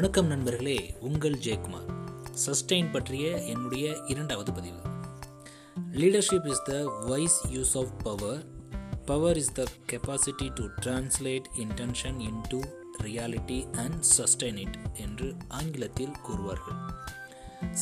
[0.00, 1.94] வணக்கம் நண்பர்களே உங்கள் ஜெயக்குமார்.
[2.46, 4.78] சஸ்டெயின் பற்றிய என்னுடைய இரண்டாவது பதிவு.
[5.92, 8.44] Leadership is the wise use of power
[9.04, 12.62] power is the capacity to translate intention into
[13.02, 16.94] reality and sustain it என்று ஆங்கிலத்தில் கூறுவார்கள்.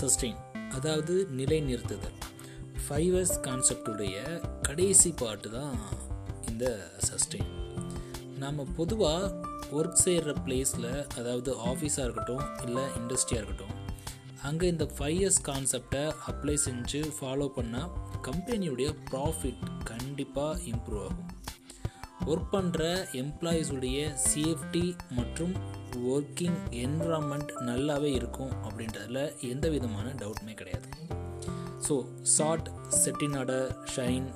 [0.00, 2.20] சஸ்டெயின் அதாவது நிலைநிறுத்துதல்.
[2.88, 5.78] ஃபைவர்ஸ் கான்செப்டுடைய கடைசி பாட்டு தான்
[6.48, 7.82] இந்த சஸ்டெயின்
[8.38, 13.74] நாம் பொதுவாக ஒர்க் செய்கிற பிளேஸில் அதாவது ஆஃபீஸாக இருக்கட்டும் இல்லை இண்டஸ்ட்ரியாக இருக்கட்டும்
[14.42, 17.90] அங்கே இந்த ஃபைவ் இயர்ஸ் கான்செப்டை அப்ளை செஞ்சு ஃபாலோ பண்ணால்
[18.23, 21.28] கம்பெனியுடைய ப்ராஃபிட் கண்டிப்பாக இம்ப்ரூவ் ஆகும்.
[22.26, 23.98] ஒர்க் பண்ணுற எம்ப்ளாயீஸுடைய
[24.34, 25.54] சேஃப்டி மற்றும்
[26.14, 30.88] ஒர்க்கிங் என்விரான்மெண்ட் நல்லாவே இருக்கும் அப்படின்றதுல எந்த விதமான டவுட்டுமே கிடையாது.
[31.88, 33.37] So sort set in
[33.96, 34.28] shine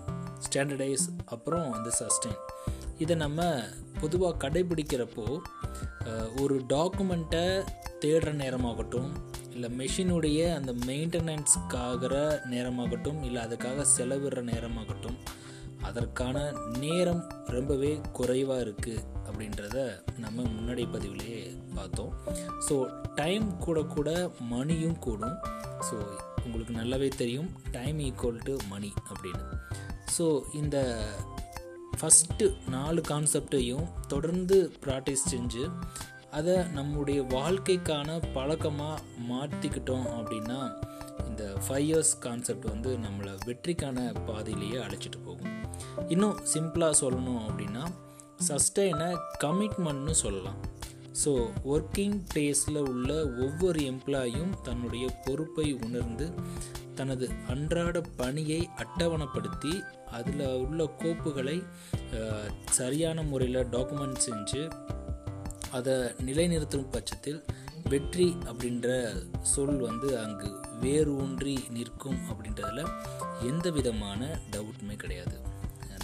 [0.47, 2.41] standardise அப்புறம் வந்து சஸ்டெயின்
[3.03, 3.43] இதை நம்ம
[4.01, 5.27] பொதுவாக கடைபிடிக்கிறப்போ
[6.43, 7.45] ஒரு டாக்குமெண்ட்டை
[8.03, 9.11] தேடுற நேரமாகட்டும்
[9.55, 12.15] இல்லை மெஷினுடைய அந்த மெயின்டெனன்ஸ்க்காகிற
[12.55, 15.19] நேரமாகட்டும் இல்லை அதுக்காக செலவிடுற நேரமாகட்டும்
[15.89, 16.37] அதற்கான
[16.83, 17.23] நேரம்
[17.55, 19.79] ரொம்பவே குறைவாக இருக்குது அப்படின்றத
[20.25, 21.41] நம்ம முன்னாடி பதிவிலேயே
[21.79, 22.13] பார்த்தோம்.
[22.67, 22.75] ஸோ
[23.21, 24.11] டைம் கூட கூட
[24.55, 25.37] மணியும் கூடும்.
[25.89, 25.97] ஸோ
[26.45, 29.45] உங்களுக்கு நல்லாவே தெரியும் டைம் ஈக்குவல் டு மணி அப்படின்னு.
[30.19, 30.79] ஸோ இந்த
[31.99, 35.65] ஃபஸ்ட்டு நாலு கான்செப்டையும் தொடர்ந்து ப்ராக்டிஸ் செஞ்சு
[36.31, 40.61] அதை நம்முடைய வாழ்க்கைக்கான பழக்கமாக மாற்றிக்கிட்டோம் அப்படின்னா
[41.29, 45.53] இந்த ஃபைவ் இயர்ஸ் கான்செப்ட் வந்து நம்மளை வெற்றிக்கான பாதையிலேயே அழைச்சிட்டு போகும்.
[46.09, 47.85] இன்னும் சிம்பிளாக சொல்லணும் அப்படின்னா
[48.49, 49.11] சஸ்டைனை
[49.45, 50.61] கமிட்மெண்ட்னு சொல்லலாம்.
[51.25, 51.33] ஸோ
[51.73, 53.11] ஒர்க்கிங் பிளேஸில் உள்ள
[53.47, 56.27] ஒவ்வொரு எம்ப்ளாயும் தன்னுடைய பொறுப்பை உணர்ந்து
[56.95, 59.73] தனது அன்றாட பணியை அட்டவணைப்படுத்தி
[60.17, 61.57] அதில் உள்ள கோப்புகளை
[62.79, 64.63] சரியான முறையில் டாக்குமெண்ட் செஞ்சு
[65.79, 65.95] அதை
[66.29, 67.41] நிலைநிறுத்தும் பட்சத்தில்
[67.93, 68.89] வெற்றி அப்படின்ற
[69.53, 72.83] சொல் வந்து அங்கு வேறு ஊன்றி நிற்கும் அப்படின்றதுல
[73.51, 74.21] எந்த விதமான
[74.53, 75.37] டவுட்டுமே கிடையாது.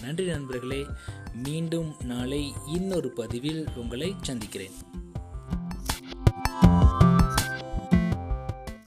[0.03, 0.83] நன்றி நண்பர்களே
[1.47, 2.43] மீண்டும் நாளை
[2.77, 4.77] இன்னொரு பதிவில் உங்களை சந்திக்கிறேன்.